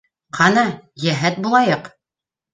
[0.37, 0.63] Ҡана,
[1.05, 1.93] йәһәт булайыҡ!